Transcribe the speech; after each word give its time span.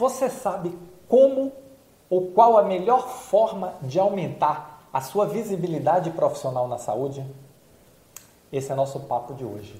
Você 0.00 0.30
sabe 0.30 0.78
como 1.06 1.52
ou 2.08 2.28
qual 2.30 2.56
a 2.56 2.62
melhor 2.62 3.06
forma 3.06 3.74
de 3.82 4.00
aumentar 4.00 4.88
a 4.90 5.02
sua 5.02 5.26
visibilidade 5.26 6.10
profissional 6.12 6.66
na 6.66 6.78
saúde? 6.78 7.22
Esse 8.50 8.72
é 8.72 8.74
nosso 8.74 9.00
papo 9.00 9.34
de 9.34 9.44
hoje. 9.44 9.78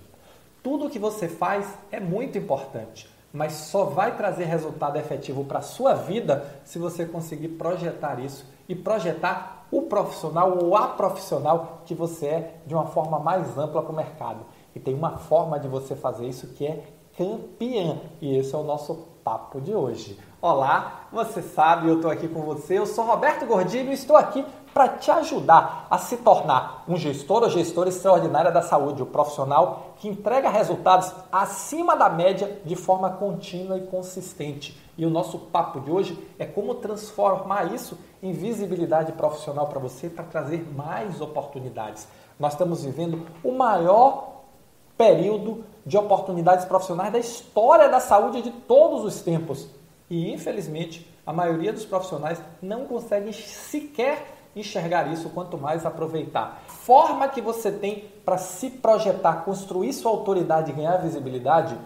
Tudo 0.63 0.85
o 0.85 0.91
que 0.91 0.99
você 0.99 1.27
faz 1.27 1.67
é 1.91 1.99
muito 1.99 2.37
importante, 2.37 3.09
mas 3.33 3.55
só 3.55 3.85
vai 3.85 4.15
trazer 4.15 4.45
resultado 4.45 4.99
efetivo 4.99 5.43
para 5.43 5.61
a 5.61 5.63
sua 5.63 5.95
vida 5.95 6.45
se 6.67 6.79
você 6.79 7.07
conseguir 7.07 7.49
projetar 7.49 8.21
isso 8.21 8.45
e 8.69 8.75
projetar 8.75 9.67
o 9.71 9.85
profissional 9.85 10.59
ou 10.63 10.77
a 10.77 10.89
profissional 10.89 11.81
que 11.87 11.95
você 11.95 12.27
é 12.27 12.55
de 12.67 12.75
uma 12.75 12.89
forma 12.89 13.19
mais 13.19 13.57
ampla 13.57 13.81
para 13.81 13.93
o 13.93 13.97
mercado. 13.97 14.45
E 14.77 14.79
tem 14.79 14.95
uma 14.95 15.17
forma 15.17 15.59
de 15.59 15.67
você 15.67 15.97
fazer 15.97 16.29
isso 16.29 16.49
que 16.49 16.67
é 16.67 16.85
campeã. 17.17 18.01
E 18.21 18.37
esse 18.37 18.55
é 18.55 18.59
o 18.59 18.63
nosso 18.63 19.07
papo 19.25 19.61
de 19.61 19.75
hoje. 19.75 20.19
Olá, 20.41 21.07
você 21.13 21.43
sabe, 21.43 21.89
eu 21.89 21.97
estou 21.97 22.11
aqui 22.11 22.27
com 22.27 22.43
você. 22.43 22.79
Eu 22.79 22.87
sou 22.87 23.05
Roberto 23.05 23.45
Gordilho 23.47 23.91
e 23.91 23.95
estou 23.95 24.17
aqui 24.17 24.45
para 24.73 24.89
te 24.89 25.11
ajudar 25.11 25.87
a 25.91 25.99
se 25.99 26.17
tornar 26.19 26.85
um 26.89 26.97
gestor 26.97 27.43
ou 27.43 27.51
gestora 27.51 27.89
extraordinária 27.89 28.51
da 28.51 28.63
saúde, 28.63 29.03
o 29.03 29.07
profissional 29.07 29.95
que 29.99 30.09
entrega 30.09 30.49
resultados 30.49 31.13
acima 31.31 31.97
da 31.97 32.09
média 32.09 32.61
de 32.65 32.77
forma 32.77 33.11
contínua 33.11 33.77
e 33.77 33.87
consistente. 33.87 34.81
E 34.97 35.05
o 35.05 35.11
nosso 35.11 35.39
papo 35.39 35.81
de 35.81 35.91
hoje 35.91 36.19
é 36.39 36.47
como 36.47 36.77
transformar 36.77 37.73
isso 37.75 37.99
em 38.23 38.33
visibilidade 38.33 39.13
profissional 39.13 39.67
para 39.67 39.81
você 39.81 40.09
para 40.09 40.25
trazer 40.25 40.67
mais 40.75 41.21
oportunidades. 41.21 42.07
Nós 42.39 42.53
estamos 42.53 42.85
vivendo 42.85 43.27
o 43.43 43.53
maior 43.53 44.40
período 45.01 45.65
de 45.87 45.97
oportunidades 45.97 46.67
profissionais 46.67 47.11
da 47.11 47.19
história 47.19 47.89
da 47.89 48.01
saúde 48.01 48.43
de 48.43 48.51
todos 48.51 49.03
os 49.03 49.23
tempos. 49.23 49.67
E 50.11 50.31
infelizmente, 50.31 51.11
a 51.25 51.33
maioria 51.33 51.73
dos 51.73 51.87
profissionais 51.87 52.39
não 52.61 52.85
consegue 52.85 53.33
sequer 53.33 54.27
enxergar 54.55 55.11
isso, 55.11 55.31
quanto 55.31 55.57
mais 55.57 55.87
aproveitar. 55.87 56.65
Forma 56.67 57.27
que 57.29 57.41
você 57.41 57.73
tem 57.73 58.11
para 58.27 58.37
se 58.37 58.69
projetar, 58.69 59.43
construir 59.43 59.95
sua 59.95 60.11
autoridade 60.11 60.71
e 60.71 60.75
ganhar 60.75 60.99
visibilidade, 60.99 61.79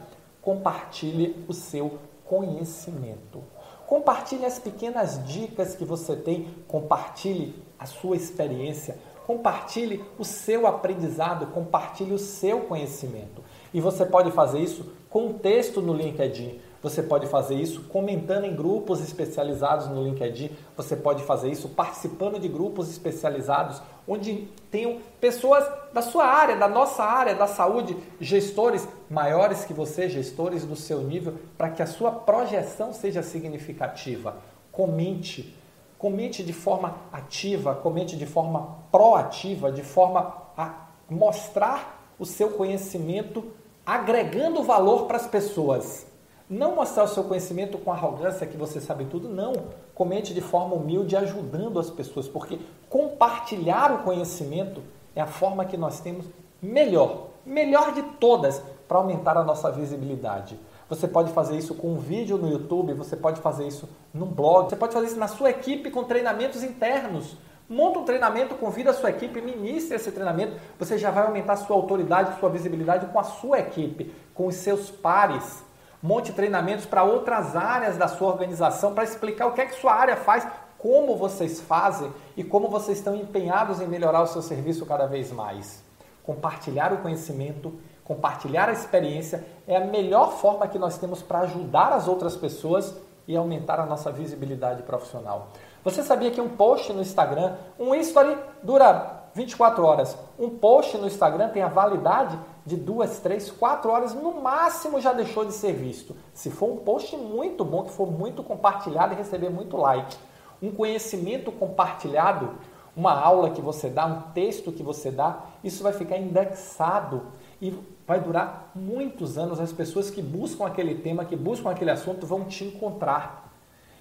compartilhe 0.43 1.45
o 1.47 1.53
seu 1.53 1.99
conhecimento. 2.25 3.45
Compartilhe 3.87 4.45
as 4.45 4.59
pequenas 4.59 5.25
dicas 5.25 5.77
que 5.77 5.85
você 5.85 6.17
tem, 6.17 6.53
compartilhe 6.67 7.63
a 7.79 7.87
sua 7.87 8.17
experiência, 8.17 8.99
compartilhe 9.27 10.05
o 10.19 10.25
seu 10.25 10.67
aprendizado, 10.67 11.47
compartilhe 11.49 12.13
o 12.13 12.19
seu 12.19 12.61
conhecimento. 12.61 13.43
E 13.73 13.81
você 13.81 14.05
pode 14.07 14.31
fazer 14.31 14.61
isso 14.61 14.93
com 15.11 15.33
texto 15.33 15.81
no 15.81 15.95
LinkedIn. 15.95 16.61
Você 16.83 17.03
pode 17.03 17.27
fazer 17.27 17.55
isso 17.55 17.85
comentando 17.85 18.45
em 18.45 18.55
grupos 18.55 19.01
especializados 19.01 19.89
no 19.89 20.05
LinkedIn. 20.05 20.51
Você 20.77 20.95
pode 20.95 21.23
fazer 21.23 21.51
isso 21.51 21.71
participando 21.71 22.39
de 22.39 22.47
grupos 22.47 22.91
especializados 22.91 23.81
onde 24.07 24.49
tenham 24.71 24.99
pessoas 25.19 25.67
da 25.95 26.03
sua 26.03 26.27
área, 26.27 26.57
da 26.57 26.69
nossa 26.69 27.03
área, 27.03 27.35
da 27.35 27.47
saúde, 27.47 27.97
gestores 28.21 28.87
maiores 29.09 29.65
que 29.65 29.73
você, 29.73 30.11
gestores 30.11 30.67
do 30.67 30.77
seu 30.77 31.01
nível, 31.01 31.35
para 31.57 31.71
que 31.71 31.83
a 31.83 31.87
sua 31.87 32.11
projeção 32.11 32.93
seja 32.93 33.23
significativa. 33.23 34.37
Comente, 34.71 35.57
comente 36.05 36.43
de 36.43 36.53
forma 36.53 36.97
ativa, 37.11 37.75
comente 37.75 38.15
de 38.15 38.27
forma 38.27 38.77
proativa, 38.93 39.73
de 39.73 39.83
forma 39.83 40.35
a 40.55 40.89
mostrar 41.09 42.13
o 42.19 42.27
seu 42.27 42.51
conhecimento 42.51 43.43
agregando 43.87 44.63
valor 44.63 45.07
para 45.07 45.17
as 45.17 45.27
pessoas. 45.27 46.07
Não 46.47 46.75
mostrar 46.75 47.05
o 47.05 47.09
seu 47.09 47.25
conhecimento 47.25 47.79
com 47.79 47.91
arrogância 47.91 48.47
que 48.47 48.55
você 48.55 48.83
sabe 48.83 49.07
tudo, 49.07 49.31
não. 49.31 49.55
Comente 49.95 50.35
de 50.35 50.43
forma 50.43 50.75
humilde, 50.75 51.17
ajudando 51.17 51.81
as 51.81 51.89
pessoas, 51.89 52.29
porque 52.29 52.59
compartilhar 52.91 53.91
o 53.91 54.03
conhecimento 54.03 54.83
é 55.17 55.23
a 55.23 55.27
forma 55.27 55.65
que 55.65 55.79
nós 55.79 56.01
temos 56.01 56.27
melhor, 56.61 57.29
melhor 57.47 57.95
de 57.95 58.03
todas, 58.21 58.63
para 58.87 58.99
aumentar 58.99 59.39
a 59.39 59.43
nossa 59.43 59.73
visibilidade. 59.73 60.61
Você 60.89 61.09
pode 61.09 61.33
fazer 61.33 61.57
isso 61.57 61.75
com 61.75 61.95
um 61.95 61.99
vídeo 61.99 62.37
no 62.37 62.49
YouTube, 62.49 62.93
você 62.93 63.17
pode 63.17 63.41
fazer 63.41 63.67
isso 63.67 63.89
num 64.13 64.27
blog, 64.27 64.69
você 64.69 64.77
pode 64.77 64.93
fazer 64.93 65.07
isso 65.07 65.19
na 65.19 65.29
sua 65.29 65.51
equipe 65.51 65.91
com 65.91 66.05
treinamentos 66.05 66.63
internos. 66.63 67.37
Monta 67.69 67.99
um 67.99 68.05
treinamento, 68.05 68.55
convida 68.57 68.91
a 68.91 68.95
sua 68.95 69.09
equipe, 69.09 69.41
ministre 69.41 69.97
esse 69.97 70.13
treinamento. 70.13 70.57
Você 70.79 70.99
já 70.99 71.11
vai 71.11 71.25
aumentar 71.25 71.57
sua 71.57 71.75
autoridade, 71.75 72.39
sua 72.39 72.51
visibilidade 72.51 73.07
com 73.07 73.19
a 73.19 73.25
sua 73.25 73.59
equipe, 73.59 74.15
com 74.35 74.47
os 74.47 74.57
seus 74.57 74.91
pares. 74.91 75.65
Monte 76.03 76.33
treinamentos 76.33 76.85
para 76.85 77.03
outras 77.03 77.57
áreas 77.57 77.97
da 77.97 78.07
sua 78.07 78.29
organização 78.29 78.93
para 78.93 79.05
explicar 79.05 79.47
o 79.47 79.53
que 79.53 79.63
é 79.63 79.67
que 79.67 79.81
sua 79.81 79.95
área 79.95 80.17
faz, 80.17 80.47
como 80.77 81.17
vocês 81.17 81.63
fazem 81.63 82.13
e 82.37 82.45
como 82.45 82.69
vocês 82.69 82.99
estão 82.99 83.17
empenhados 83.17 83.81
em 83.81 83.89
melhorar 83.89 84.21
o 84.21 84.27
seu 84.27 84.43
serviço 84.43 84.85
cada 84.85 85.07
vez 85.07 85.33
mais. 85.33 85.83
Compartilhar 86.23 86.93
o 86.93 86.99
conhecimento, 86.99 87.73
compartilhar 88.05 88.69
a 88.69 88.73
experiência 88.73 89.45
é 89.67 89.77
a 89.77 89.85
melhor 89.85 90.33
forma 90.33 90.69
que 90.69 90.79
nós 90.79 90.99
temos 90.99 91.23
para 91.23 91.41
ajudar 91.41 91.93
as 91.93 92.07
outras 92.07 92.37
pessoas 92.37 92.95
e 93.27 93.37
aumentar 93.37 93.81
a 93.81 93.87
nossa 93.87 94.13
visibilidade 94.13 94.83
profissional. 94.83 95.49
Você 95.83 96.03
sabia 96.03 96.31
que 96.31 96.41
um 96.41 96.49
post 96.49 96.93
no 96.93 97.01
Instagram, 97.01 97.57
um 97.79 97.95
history 97.95 98.37
dura 98.63 99.25
24 99.35 99.85
horas. 99.85 100.17
Um 100.39 100.51
post 100.51 100.97
no 100.97 101.07
Instagram 101.07 101.49
tem 101.49 101.63
a 101.63 101.69
validade 101.69 102.39
de 102.65 102.77
2, 102.77 103.19
3, 103.21 103.51
4 103.51 103.91
horas, 103.91 104.15
no 104.15 104.41
máximo 104.41 105.01
já 105.01 105.13
deixou 105.13 105.45
de 105.45 105.53
ser 105.53 105.73
visto. 105.73 106.17
Se 106.33 106.51
for 106.51 106.71
um 106.71 106.77
post 106.77 107.17
muito 107.17 107.65
bom, 107.65 107.85
que 107.85 107.91
for 107.91 108.11
muito 108.11 108.43
compartilhado 108.43 109.13
e 109.13 109.17
receber 109.17 109.51
muito 109.51 109.77
like. 109.77 110.17
Um 110.63 110.71
conhecimento 110.71 111.53
compartilhado, 111.53 112.55
uma 112.97 113.13
aula 113.13 113.51
que 113.51 113.61
você 113.61 113.91
dá, 113.91 114.07
um 114.07 114.21
texto 114.33 114.73
que 114.73 114.83
você 114.83 115.11
dá, 115.11 115.41
isso 115.63 115.83
vai 115.83 115.93
ficar 115.93 116.17
indexado 116.17 117.27
e 117.65 117.75
vai 118.07 118.21
durar 118.21 118.71
muitos 118.75 119.39
anos. 119.39 119.59
As 119.59 119.73
pessoas 119.73 120.11
que 120.11 120.21
buscam 120.21 120.67
aquele 120.67 120.97
tema, 120.97 121.25
que 121.25 121.35
buscam 121.35 121.71
aquele 121.71 121.91
assunto, 121.91 122.27
vão 122.27 122.45
te 122.45 122.63
encontrar. 122.63 123.51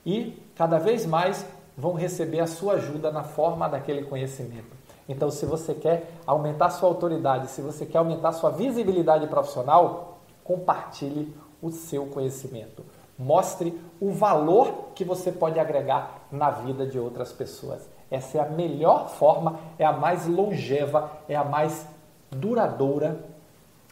E 0.05 0.37
cada 0.53 0.77
vez 0.77 1.05
mais 1.05 1.45
vão 1.77 1.93
receber 1.93 2.41
a 2.41 2.47
sua 2.47 2.73
ajuda 2.73 3.09
na 3.09 3.23
forma 3.23 3.69
daquele 3.69 4.03
conhecimento. 4.03 4.75
Então, 5.07 5.31
se 5.31 5.45
você 5.45 5.73
quer 5.73 6.11
aumentar 6.27 6.71
sua 6.71 6.89
autoridade, 6.89 7.47
se 7.47 7.61
você 7.61 7.85
quer 7.85 7.99
aumentar 7.99 8.33
sua 8.33 8.49
visibilidade 8.49 9.27
profissional, 9.27 10.19
compartilhe 10.43 11.33
o 11.61 11.71
seu 11.71 12.07
conhecimento. 12.07 12.83
Mostre 13.17 13.79
o 14.01 14.11
valor 14.11 14.89
que 14.93 15.05
você 15.05 15.31
pode 15.31 15.57
agregar 15.57 16.27
na 16.29 16.51
vida 16.51 16.85
de 16.85 16.99
outras 16.99 17.31
pessoas. 17.31 17.89
Essa 18.11 18.39
é 18.39 18.41
a 18.41 18.49
melhor 18.49 19.07
forma, 19.07 19.57
é 19.79 19.85
a 19.85 19.93
mais 19.93 20.27
longeva, 20.27 21.11
é 21.29 21.35
a 21.35 21.45
mais 21.45 21.87
duradoura 22.29 23.31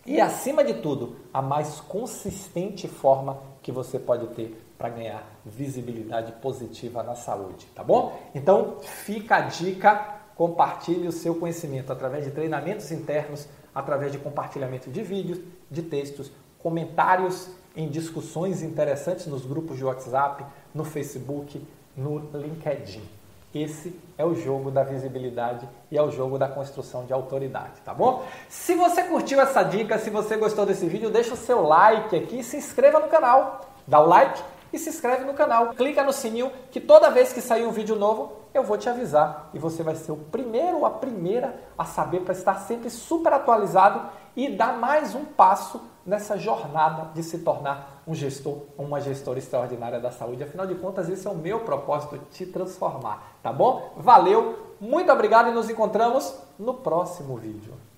e, 0.06 0.20
acima 0.20 0.64
de 0.64 0.76
tudo, 0.76 1.16
a 1.34 1.42
mais 1.42 1.80
consistente 1.80 2.88
forma 2.88 3.40
que 3.62 3.72
você 3.72 4.00
pode 4.00 4.28
ter 4.28 4.60
para 4.78 4.90
ganhar 4.90 5.24
visibilidade 5.46 6.32
positiva 6.34 7.04
na 7.04 7.16
saúde, 7.16 7.68
tá 7.76 7.84
bom? 7.84 8.20
Então, 8.34 8.78
fica 8.82 9.36
a 9.36 9.42
dica, 9.42 10.22
compartilhe 10.36 11.08
o 11.08 11.12
seu 11.12 11.36
conhecimento 11.36 11.94
através 11.94 12.26
de 12.26 12.32
treinamentos 12.32 12.92
internos, 12.92 13.48
através 13.76 14.12
de 14.12 14.18
compartilhamento 14.18 14.90
de 14.90 15.04
vídeos, 15.04 15.40
de 15.70 15.84
textos, 15.84 16.32
comentários 16.58 17.50
em 17.76 17.88
discussões 17.88 18.64
interessantes 18.64 19.28
nos 19.28 19.46
grupos 19.46 19.78
de 19.78 19.86
WhatsApp, 19.86 20.44
no 20.74 20.84
Facebook, 20.84 21.64
no 21.96 22.20
LinkedIn. 22.34 23.21
Esse 23.54 24.00
é 24.18 24.26
o 24.26 24.34
jogo 24.34 24.72
da 24.72 24.84
visibilidade 24.84 25.68
e 25.92 25.98
é 25.98 26.02
o 26.02 26.10
jogo 26.10 26.38
da 26.38 26.48
construção 26.48 27.06
de 27.06 27.12
autoridade, 27.12 27.82
tá 27.84 27.94
bom? 27.94 28.24
Se 28.48 28.76
você 28.76 29.04
curtiu 29.04 29.42
essa 29.42 29.62
dica, 29.62 29.98
se 29.98 30.10
você 30.10 30.38
gostou 30.38 30.66
desse 30.66 30.86
vídeo, 30.88 31.10
deixa 31.10 31.34
o 31.34 31.38
seu 31.38 31.62
like 31.62 32.16
aqui 32.16 32.40
e 32.40 32.44
se 32.44 32.56
inscreva 32.56 33.00
no 33.00 33.10
canal. 33.10 33.62
Dá 33.86 34.00
o 34.00 34.08
like 34.08 34.42
e 34.72 34.80
se 34.80 34.90
inscreve 34.90 35.26
no 35.26 35.34
canal. 35.34 35.74
Clica 35.74 36.02
no 36.02 36.14
sininho 36.14 36.50
que 36.72 36.80
toda 36.80 37.10
vez 37.10 37.34
que 37.34 37.42
sair 37.42 37.66
um 37.66 37.72
vídeo 37.72 37.98
novo, 37.98 38.41
eu 38.54 38.64
vou 38.64 38.78
te 38.78 38.90
avisar 38.90 39.50
e 39.54 39.60
você 39.60 39.84
vai 39.84 39.96
ser 39.96 40.12
o 40.12 40.18
primeiro 40.18 40.80
ou 40.80 40.86
a 40.86 40.90
primeira 40.90 41.56
a 41.78 41.86
saber 41.86 42.22
para 42.22 42.34
estar 42.34 42.56
sempre 42.56 42.90
super 42.90 43.34
atualizado 43.34 44.10
e 44.36 44.50
dar 44.50 44.78
mais 44.78 45.16
um 45.16 45.26
passo 45.26 45.82
nessa 46.06 46.38
jornada 46.38 47.12
de 47.14 47.22
se 47.22 47.40
tornar 47.40 48.02
um 48.08 48.16
gestor 48.16 48.64
uma 48.78 49.00
gestora 49.00 49.40
extraordinária 49.40 50.00
da 50.00 50.12
saúde. 50.12 50.44
Afinal 50.44 50.66
de 50.66 50.76
contas, 50.76 51.10
esse 51.10 51.28
é 51.28 51.30
o 51.30 51.36
meu 51.36 51.62
propósito, 51.62 52.18
te 52.32 52.46
transformar, 52.46 53.38
tá 53.44 53.54
bom? 53.54 53.94
Valeu, 53.98 54.76
muito 54.80 55.12
obrigado 55.12 55.50
e 55.50 55.54
nos 55.54 55.70
encontramos 55.70 56.36
no 56.58 56.74
próximo 56.74 57.38
vídeo. 57.38 57.91